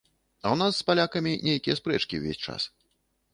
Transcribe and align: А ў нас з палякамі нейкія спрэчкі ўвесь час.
А 0.45 0.45
ў 0.53 0.59
нас 0.61 0.73
з 0.79 0.87
палякамі 0.87 1.33
нейкія 1.49 1.75
спрэчкі 1.81 2.15
ўвесь 2.23 2.41
час. 2.49 2.67